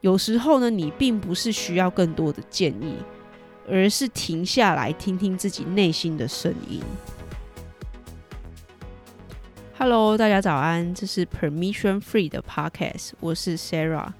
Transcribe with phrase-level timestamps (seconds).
[0.00, 2.96] 有时候呢，你并不是需要更多的建议，
[3.68, 6.80] 而是停下来听听自己内心的声音。
[9.76, 14.10] Hello，大家早安，这是 Permission Free 的 Podcast，我是 Sarah。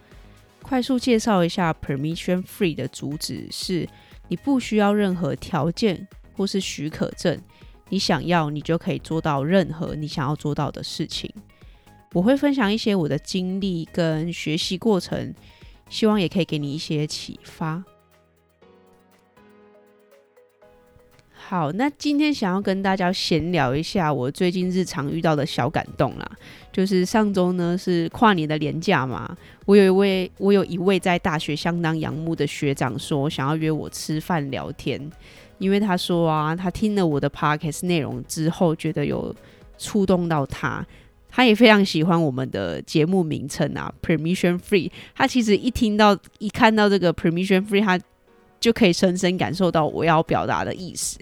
[0.61, 3.89] 快速介绍一下 Permission Free 的主旨是：
[4.29, 6.07] 你不需要任何条件
[6.37, 7.41] 或是许可证，
[7.89, 11.33] 你想要，你就可以做到任何你想要做到的事情。
[12.13, 15.35] 我会分享一些我的经历跟学习过程。
[15.91, 17.85] 希望也可以给你一些启发。
[21.33, 26.31] 好，那今天想要跟大家闲聊一下我最近日常遇到的小感动啦。
[26.73, 35.11] 就是上周呢是跨年的连假嘛，我有一位我有一位在大学相当仰慕的学长说想要约我吃饭聊天，
[35.59, 39.35] 因为他说啊，他听了我的 podcast 内容之后，觉得有
[39.77, 40.87] 触动到他。
[41.31, 44.91] 他也非常喜欢我们的节目名称啊，Permission Free。
[45.15, 47.99] 他其实一听到、一看到这个 Permission Free，他
[48.59, 51.19] 就可以深深感受到我要表达的意思。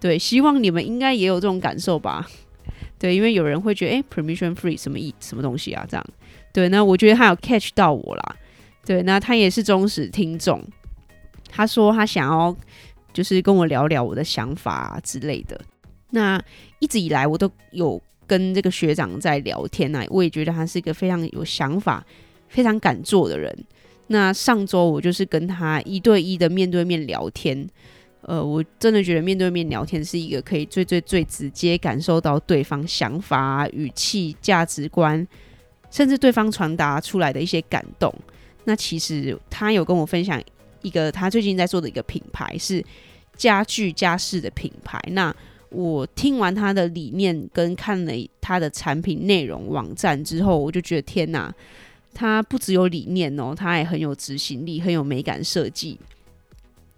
[0.00, 2.28] 对，希望你们应该也有这种感受吧？
[2.98, 5.86] 对，因为有人会觉得，哎，Permission Free 什么意什么东西啊？
[5.88, 6.04] 这样，
[6.52, 8.36] 对，那我觉得他有 catch 到我啦。
[8.84, 10.60] 对，那他也是忠实听众。
[11.48, 12.54] 他说他想要
[13.12, 15.60] 就是跟我聊聊我的想法啊之类的。
[16.10, 16.42] 那
[16.80, 18.02] 一直以来我都有。
[18.26, 22.04] 跟这个学长在聊天呢，我也觉得他是一个非常有想法、
[22.48, 23.56] 非常敢做的人。
[24.08, 27.66] 那上周我就是跟他一对一的面对面聊天，
[28.22, 35.26] 呃，我真的觉得面对面聊天是一个可以最最最直接感受到对方想法、语气、价值观，
[35.90, 38.12] 甚至对方传达出来的一些感动。
[38.64, 40.42] 那其实他有跟我分享
[40.82, 42.84] 一个他最近在做的一个品牌，是
[43.36, 45.00] 家具家饰的品牌。
[45.12, 45.34] 那
[45.72, 51.52] 我听完他的理念跟看了他的产品内容网站之后，我就觉得天哪，
[52.12, 55.98] 他不只有理念哦，他也很有执行力，很有美感设计。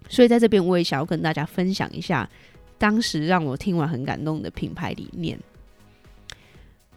[0.09, 2.29] 所以在这边我也想要跟大家分享一下，
[2.77, 5.39] 当时让我听完很感动的品牌理念。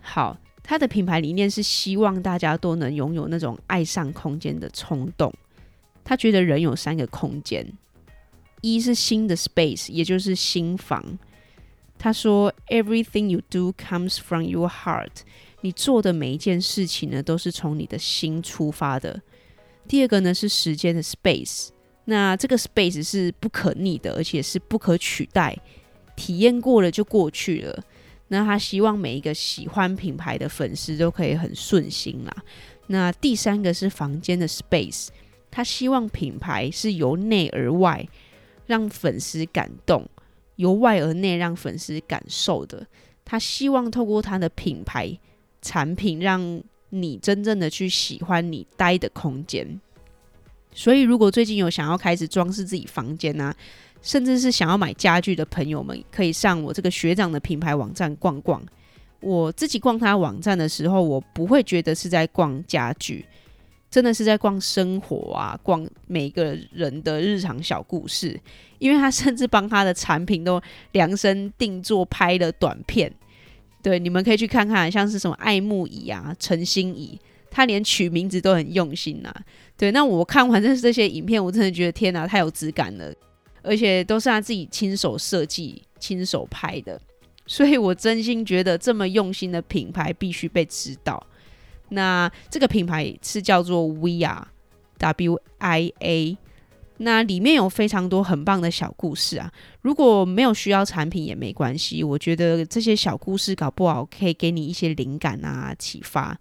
[0.01, 5.33] 好，他的品牌理念是希望大家都能拥有那种爱上空间的冲动。
[6.05, 7.67] 他觉得人有三个空间，
[8.63, 11.03] 一是新的 space，也就是新房。
[11.99, 15.23] 他说：“Everything you do comes from your heart。
[15.63, 19.21] 你做的每一件事情呢，都是从你的心出发的。
[19.89, 21.71] 第二个呢，是时间的 space。
[22.05, 25.59] 那这个 space 是不可逆的，而且是不可取代。
[26.15, 27.85] 体验过了就过去了。
[28.29, 32.37] 那他希望每一个喜欢品牌的粉丝都可以很顺心啦。
[32.87, 35.09] 那第三个是房间的 space。
[35.51, 38.07] 他希望品牌是由内而外，
[38.67, 40.09] 让粉丝感动。”
[40.59, 42.85] 由外而内让粉丝感受的，
[43.25, 45.17] 他希望透过他的品牌
[45.63, 46.61] 产品，让
[46.91, 49.81] 你真正的去喜欢你待的空间。
[50.73, 53.55] 所以，如果最近有想要开始装饰自己房间啊，
[54.03, 58.61] 甚至是想要买家具的朋友们，可以上我这个学长的品牌网站逛逛。
[59.21, 63.25] 我自己逛他网站的时候，我不会觉得是在逛家具。
[63.91, 68.39] 真的是在逛生活啊，逛每个人的日常小故事，
[68.79, 70.61] 因为他甚至帮他的产品都
[70.93, 73.13] 量身定做拍了短片。
[73.83, 77.19] 对，你们可以去看看，像是什么爱慕椅啊、诚心椅，
[77.51, 79.43] 他连取名字都很用心呐、啊。
[79.77, 83.15] 对，那我看完这这些影片，我真的觉得天哪，太有质感了，
[83.63, 87.01] 而且都是他自己亲手设计、亲手拍的，
[87.47, 91.25] 所以我真心觉得这么用心的品牌必须被知道。
[91.91, 96.37] 那这个品牌是叫做 VIA，W I A，。
[97.01, 99.53] 那里面有非常多很棒的小故事啊。
[99.83, 106.37] 如果没有需要产品也没关系，我觉得这些小故事搞不好可以给你一些灵感啊、启发。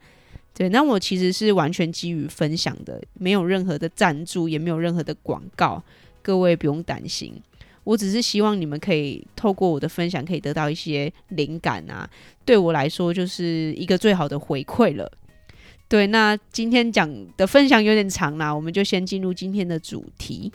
[0.55, 5.83] 对，那我其实是完全基于分享的，没有任何的赞助，也没有任何的广告，
[6.23, 7.39] 各位不用担心。
[7.83, 12.09] 我只是希望你们可以透过我的分享，可以得到一些灵感啊。
[12.43, 15.09] 对我来说，就是一个最好的回馈了。
[15.89, 20.51] 对，那今天讲的分享有点长啦，我们就先进入今天的主题。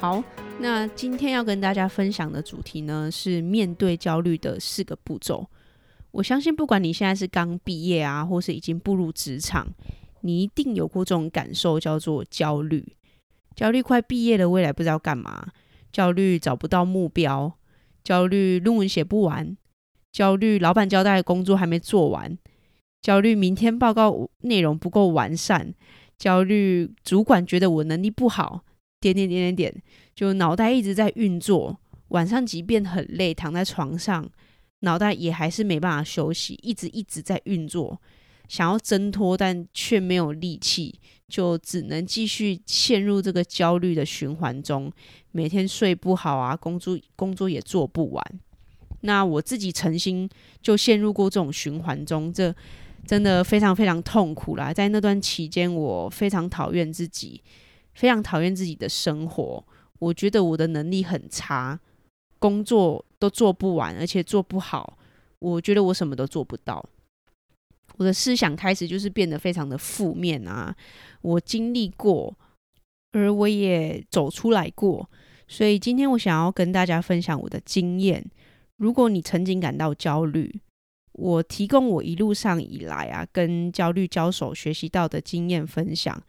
[0.00, 0.22] 好，
[0.58, 5.48] 那今天要跟大家分享的主题呢，是面对焦虑的四个步骤。
[6.10, 9.68] 我相信，不管你现在是刚毕业啊，或是已经步入职场，
[10.22, 12.96] 你一定有过这种感受，叫做焦虑。
[13.54, 15.46] 焦虑快毕业了，未来不知道干嘛。
[15.96, 17.50] 焦虑找不到目标，
[18.04, 19.56] 焦虑论文写不完，
[20.12, 22.36] 焦虑老板交代的工作还没做完，
[23.00, 25.72] 焦虑明天报告内容不够完善，
[26.18, 28.62] 焦虑主管觉得我能力不好，
[29.00, 29.82] 点点点点点，
[30.14, 31.80] 就脑袋一直在运作。
[32.08, 34.28] 晚上即便很累，躺在床上
[34.80, 37.98] 脑袋也还是没办法休息，一直一直在运作，
[38.48, 40.98] 想要挣脱，但却没有力气，
[41.28, 44.90] 就只能继续陷入这个焦虑的循环中，
[45.32, 48.40] 每天睡不好啊，工作工作也做不完。
[49.02, 50.28] 那我自己曾经
[50.62, 52.54] 就陷入过这种循环中，这
[53.06, 54.72] 真的非常非常痛苦啦。
[54.72, 57.40] 在那段期间，我非常讨厌自己，
[57.94, 59.64] 非常讨厌自己的生活。
[59.98, 61.78] 我觉得我的能力很差，
[62.38, 64.98] 工作都做不完，而且做不好。
[65.38, 66.84] 我觉得我什么都做不到。
[67.96, 70.74] 我的思想开始就是变得非常的负面啊。
[71.22, 72.36] 我经历过，
[73.12, 75.08] 而我也走出来过。
[75.48, 78.24] 所以今天我想要跟大家分享我的经验。
[78.76, 80.60] 如果你曾经感到焦虑，
[81.12, 86.22] 我提供我一路上以来啊，跟焦虑交手学习到的经验分享。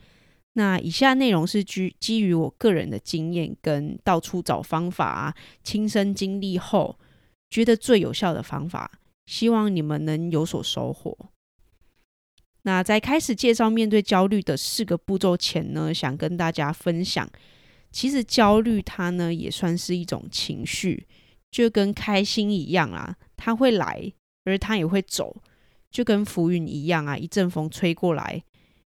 [0.54, 6.98] 那以下内容是基基于我个人的经验跟到处找方法啊，亲身经历后
[7.50, 8.90] 觉得最有效的方法，
[9.26, 11.18] 希望你们能有所收获。
[12.68, 17.26] 那在开始介绍面对焦虑的四个步骤前呢，想跟大家分享，
[17.94, 21.08] 其实焦虑它呢也算是一种情绪。
[21.50, 24.12] 就跟开心一样啊，它会来，
[24.44, 25.42] 而它也会走，
[25.90, 28.44] 就跟浮云一样啊，一阵风吹过来，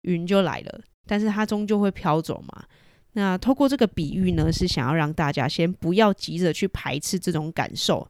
[0.01, 2.65] 云就来了，但是它终究会飘走嘛。
[3.13, 8.09] 那透过这个比喻呢，是想要让大家先不要急着去排斥这种感受，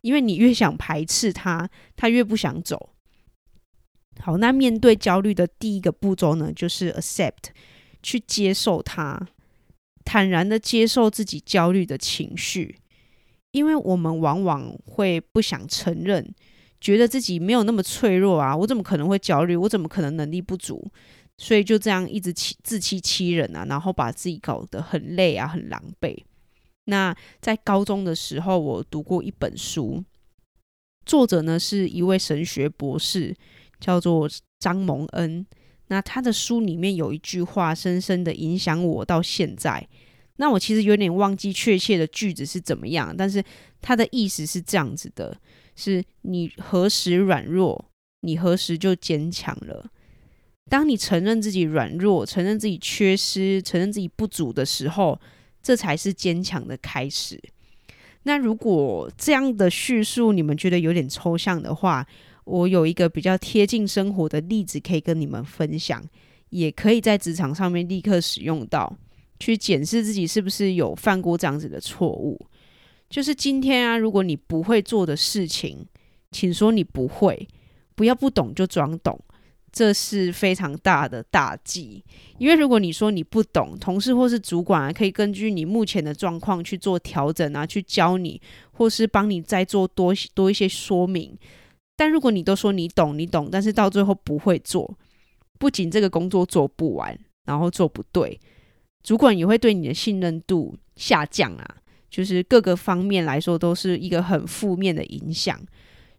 [0.00, 2.90] 因为你越想排斥它，它越不想走。
[4.20, 7.50] 好，那面对焦虑的第一个步骤呢，就是 accept，
[8.02, 9.28] 去接受它，
[10.04, 12.76] 坦然的接受自己焦虑的情绪。
[13.52, 16.34] 因为我们往往会不想承认，
[16.80, 19.56] 觉得自己没有那么脆弱啊，我怎么可能会焦虑？
[19.56, 20.90] 我怎么可能能力不足？
[21.38, 26.16] 所以就这样一直欺自欺欺人啊，然后把自己搞得很累啊，很狼狈。
[26.84, 30.04] 那在高中的时候，我读过一本书，
[31.04, 33.34] 作者呢是一位神学博士，
[33.80, 34.28] 叫做
[34.58, 35.46] 张蒙恩。
[35.88, 39.86] 那他的书里面有一句话，深深的影响我到现在。
[40.38, 43.42] 那我其实有点忘记确切的句子是怎么样，但是
[43.80, 45.34] 他的意思是这样子的：
[45.74, 47.90] 是你何时软弱，
[48.20, 49.90] 你何时就坚强了。
[50.68, 55.18] 当你承认自己软弱，承认自己缺失，承认自己不足的时候，
[55.62, 57.40] 这才是坚强的开始。
[58.24, 62.04] 那如果这样的叙述你们觉得有点抽象的话，
[62.46, 66.02] 我有一个比较贴近生活的例子可以跟你们分享，
[66.48, 68.96] 也可以在职场上面立刻使用到。
[69.38, 72.40] 去检视自己是不是有犯过这样子的错误，
[73.10, 75.86] 就是今天啊，如果你不会做的事情，
[76.30, 77.46] 请说你不会，
[77.94, 79.20] 不要不懂就装懂，
[79.70, 82.02] 这是非常大的大忌。
[82.38, 88.40] 因为如果你说你不懂，同事或是主管啊，可以根据你目前的状况去做调整啊，去教你，
[88.72, 91.36] 或是帮你再做多多一些说明。
[91.96, 94.96] 但如果你都说你懂，你懂，但是到最后不会做，
[95.58, 98.38] 不仅这个工作做不完，然后做不对。
[99.02, 101.76] 主管也会对你的信任度下降啊，
[102.10, 105.58] 就是各个方面来说都是一个很负面的影响。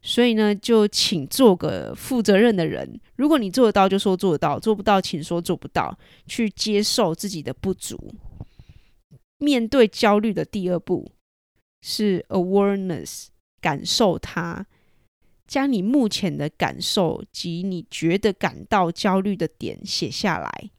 [0.01, 2.99] 所以呢，就请做个负责任的人。
[3.15, 5.97] 如果你做得到，就说做得到；做不到，请说做不到。
[6.27, 8.13] 去接受自己的不足。
[9.39, 11.11] 面对焦虑的第二步
[11.81, 13.25] 是 awareness，
[13.59, 14.65] 感受它，
[15.47, 20.69] 将你目前的感受及你觉得感到焦虑的点写下来。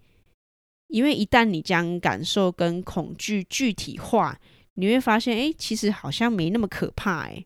[0.89, 4.39] 因为一旦你将感受跟恐惧具体化，
[4.75, 7.45] 你会发现，哎，其实好像没那么可怕，哎。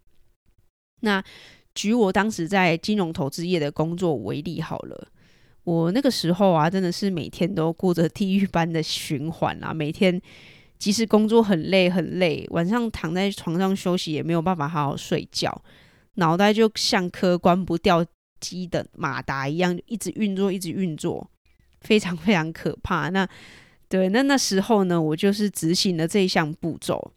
[1.00, 1.22] 那
[1.74, 5.08] 举我当时在金融投资业的工作为例好了，
[5.64, 10.20] 我那个时候啊，真的是每天都过着地狱般的循环啊，每天
[10.78, 15.62] 即使工作很累很累，晚上躺在床上休息也没有办法好好睡觉，
[16.14, 18.04] 脑袋就像颗关不掉
[18.40, 21.28] 机的马达一样，一直运作，一直运作。
[21.80, 23.08] 非常非常可怕。
[23.08, 23.28] 那
[23.88, 27.12] 对，那那时候呢，我就是执行了这一项步骤，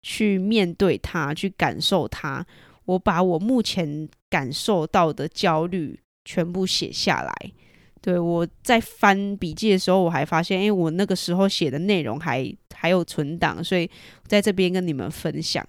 [0.00, 2.46] 去面对它，去感受它。
[2.86, 7.52] 我把我目前感受到的焦虑全部写下来。
[8.00, 13.90] 对，我在翻笔记的时候，我还发现，哎，我那个时候写的内容还还有存档，所以
[14.26, 15.62] 在这边跟你们分享。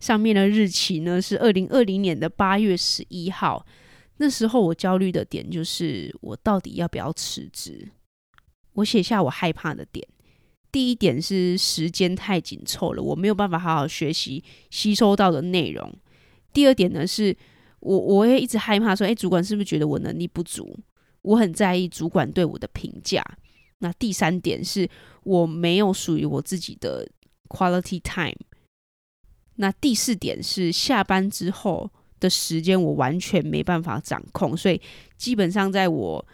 [0.00, 3.64] 上面的日期呢是二零二零年的八月十一号。
[4.18, 7.88] 那时候我焦虑的点就是，我到底要不要辞职？
[8.74, 10.06] 我写下我害怕的点。
[10.70, 15.92] 第一点是时间太紧凑了，我没有办法好好学习吸收到的内容。
[16.52, 17.36] 第二点呢，是
[17.80, 20.78] 我我也一直害怕说，诶，主管是不是觉得我能力不足？
[21.22, 23.24] 我很在意主管对我的评价。
[23.78, 24.88] 那第三点是
[25.24, 27.08] 我没有属于我自己的
[27.48, 28.36] quality time。
[29.56, 34.80] 那第四点是下班之后的时间，我完全没办法掌控，所以
[35.16, 36.24] 基本上在我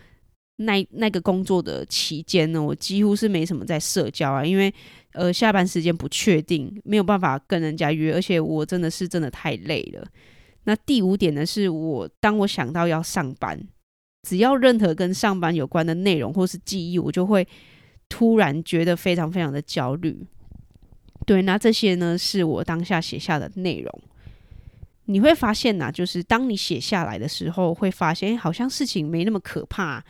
[0.56, 4.72] 那那个工作的期间呢，我几乎是没什么在社交啊，因为
[5.12, 10.06] 呃下班时间不确定，没有办法跟人家约，而且我真的是真的太累了。
[10.64, 13.58] 那第五点呢，是我当我想到要上班，
[14.28, 17.46] 只要任何跟上班有关的内容或是记忆，我就会
[18.08, 20.26] 突然觉得非常非常的焦虑。
[21.28, 24.02] 对，那这些呢，是我当下写下的内容。
[25.04, 30.02] 你会发现呐、就是当你写下来的时候，会发现好像事情没那么可怕，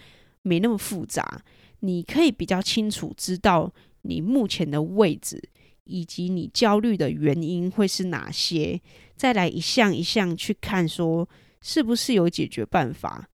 [0.43, 1.43] 没那么复杂。
[1.81, 3.73] 你可以比较清楚知道
[4.03, 5.43] 你目前的位置，
[5.83, 8.81] 以及你焦虑的原因会是哪些。
[9.17, 11.29] 再来一项一项去看，说
[11.61, 13.29] 是不是有解决办法？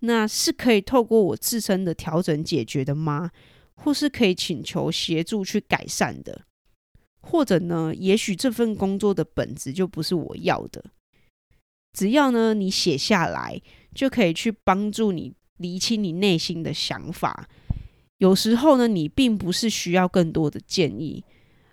[0.00, 3.30] 那是可以透过我自身的调整解决的吗？
[3.74, 6.45] 或是可以请求协助去改善的？
[7.28, 10.84] 或者呢，也许这份工作的本质就不是我要的。
[11.92, 13.60] 只要呢，你写下来，
[13.94, 17.48] 就可以去帮助你理清你内心的想法。
[18.18, 21.24] 有时候呢，你并不是需要更多的建议，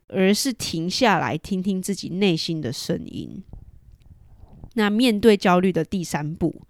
[0.07, 3.43] 而是停下来听听自己内心的声音。
[4.73, 6.63] 那面对焦虑的第三步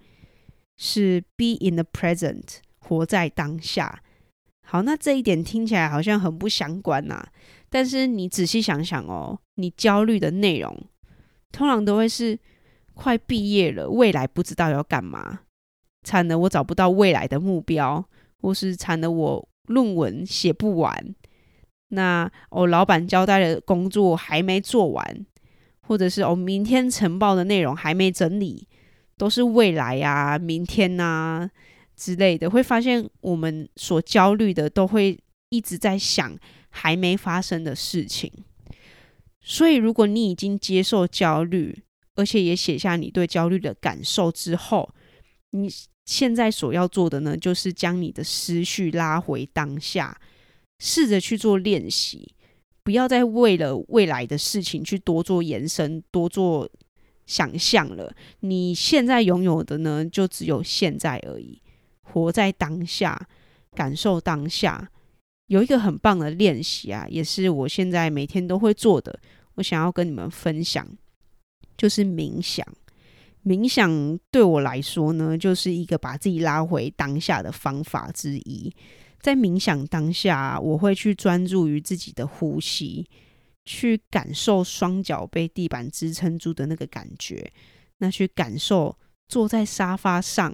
[0.75, 4.03] 是 be in the present，活在当下。
[4.65, 7.27] 好，那这一点听起来好像很不相关呐。
[7.73, 10.71] 但是你仔细想想哦，你焦虑的内容
[11.51, 12.37] 通常都会是
[12.93, 15.39] 快毕业了，未来不知道要干嘛，
[16.03, 18.05] 惨的，我找不到未来的目标，
[18.39, 21.15] 或是惨的，我论文写不完，
[21.87, 25.25] 那我老板交代的工作还没做完，
[25.81, 28.67] 或者是我明天晨报的内容还没整理，
[29.17, 31.49] 都是未来啊、明天啊
[31.95, 35.19] 之类的，会发现我们所焦虑的都会
[35.53, 36.37] 一直在想。
[36.75, 38.33] 还没发生的事情，
[39.39, 41.83] 所以如果你已经接受焦虑，
[42.15, 44.89] 而且也写下你对焦虑的感受之后，
[45.51, 45.69] 你
[46.03, 50.19] 现在所要做的呢，就是将你的思绪拉回当下，
[50.79, 52.33] 试着去做练习，
[52.83, 56.67] 不要再为了未来的事情去多做延伸、多做
[57.27, 58.11] 想象了。
[58.39, 61.61] 你现在拥有的呢，就只有现在而已，
[62.01, 63.27] 活在当下，
[63.75, 64.89] 感受当下。
[65.47, 69.19] 有一个很棒的练习啊，也是我现在每天都会做的。
[69.55, 70.87] 我想要跟你们分享，
[71.77, 72.65] 就是冥想。
[73.43, 78.73] 冥想对我来说呢，就是一个把自己拉回当下的方法之一。
[79.19, 83.05] 在冥想当下，我会去专注于自己的呼吸，
[83.65, 87.51] 去感受双脚被地板支撑住的那个感觉。
[87.99, 88.97] 那去感受
[89.27, 90.53] 坐在沙发上，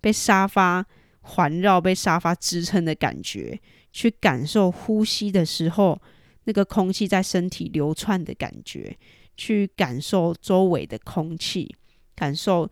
[0.00, 0.84] 被沙发
[1.20, 3.60] 环绕、被沙发支撑的感觉。
[3.92, 6.00] 去感受呼吸的时候，
[6.44, 8.96] 那个空气在身体流窜的感觉；
[9.36, 11.74] 去感受周围的空气，
[12.14, 12.70] 感受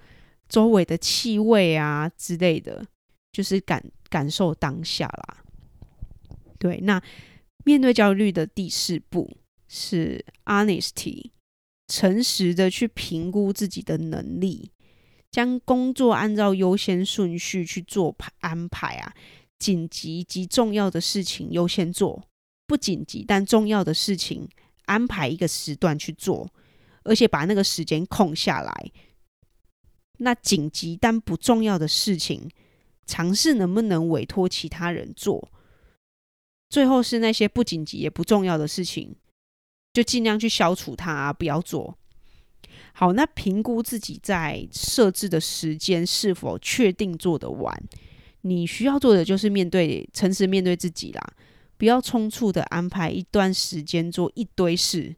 [0.48, 2.86] 周围的气味啊之类的，
[3.32, 5.44] 就是感感受当下啦。
[6.58, 7.02] 对，那
[7.64, 9.36] 面对焦虑的第四步
[9.68, 11.30] 是 honesty，
[11.88, 14.70] 诚实的去评估自己的能力，
[15.30, 19.14] 将工作按照优先顺序去做安排啊。
[19.58, 22.22] 紧急及重要的事情优先做，
[22.66, 24.48] 不紧急但重要的事情
[24.86, 26.48] 安排一个时段去做，
[27.02, 28.92] 而且把那个时间空下来。
[30.18, 32.50] 那紧急但不重要的事情，
[33.06, 35.50] 尝试能不能委托其他人做。
[36.68, 39.16] 最后是那些不紧急也不重要的事情，
[39.92, 41.96] 就尽量去消除它，不要做。
[42.92, 47.82] 好，那评估自己在设置的时间是否确定做得完。
[48.42, 51.32] 你需要做的就是面对，诚实面对自己啦，
[51.76, 55.14] 不要匆促的安排一段时间做一堆事。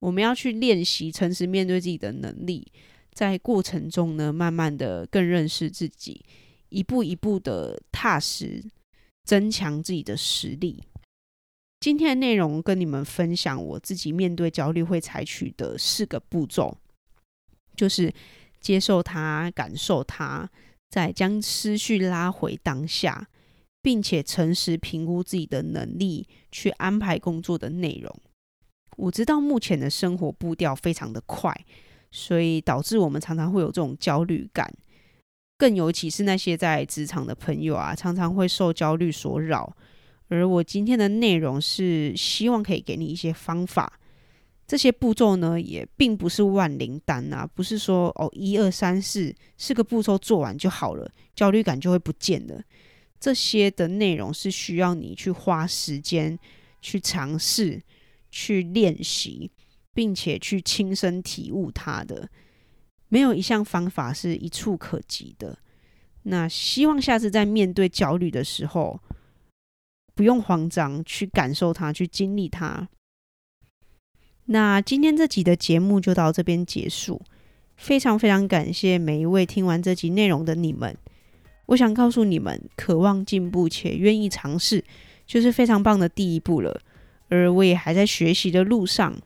[0.00, 2.66] 我们要去练习诚实面对自己的能力，
[3.12, 6.24] 在过程中呢，慢慢的更认识自己，
[6.70, 8.64] 一步一步的踏实
[9.24, 10.82] 增强自己的实力。
[11.80, 16.76] 今天的内容跟你们分享，我自己面对焦虑会采取的四个步骤，
[17.76, 18.12] 就是
[18.60, 20.50] 接受它，感受它。
[20.90, 23.28] 再将思绪拉回当下，
[23.80, 28.14] 并且诚实评估自己的能力，去安排工作的内容。
[28.96, 31.54] 我知道目前的生活步调非常的快，
[32.10, 34.70] 所以导致我们常常会有这种焦虑感。
[35.56, 39.76] 更尤其是那些在职场的朋友啊，常常会受焦虑所扰。
[40.28, 43.99] 而我今天的内容是希望可以给你一些方法。
[44.70, 52.62] 这些步骤呢，也并不是万灵丹啊，不是说哦，一二三四四个步骤做完就好了，焦虑感就会不见了。
[53.18, 56.38] 这些的内容是需要你去花时间
[56.80, 57.82] 去尝试、
[58.30, 59.50] 去练习，
[59.92, 62.28] 并且去亲身体悟它的。
[63.08, 65.58] 没有一项方法是一触可及的。
[66.22, 69.00] 那希望下次在面对焦虑的时候，
[70.14, 72.88] 不用慌张，去感受它，去经历它。
[74.52, 77.22] 那今天这集的节目就到这边结束。
[77.76, 80.96] 非常非常感谢每一位听完这集内容的你们。
[81.66, 84.84] 我想告诉你们，渴望进步且愿意尝试，
[85.24, 86.80] 就是非常棒的第一步了。
[87.28, 89.16] 而我也还在学习的路上。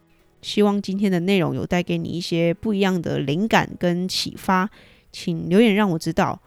[0.42, 4.68] 希望今天的内容有带给你一些不一样的灵感跟启发，
[5.10, 6.38] 请留言让我知道。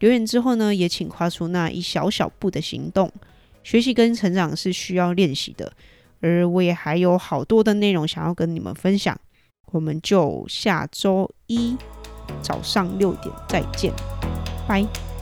[0.00, 3.08] 留言之后呢，也请跨出那一小小步的行动。
[3.62, 5.72] 学习跟成长是需要练习的，
[6.24, 9.14] 而我也还有好多的内容想要跟你们分享。
[9.72, 11.76] 我们就下周一
[12.40, 13.92] 早上六点再见，
[14.66, 15.13] 拜。